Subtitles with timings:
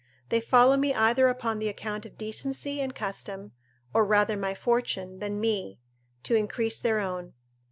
[0.29, 3.51] They follow me either upon the account of decency and custom;
[3.93, 5.77] or rather my fortune, than me,
[6.23, 7.33] to increase their own.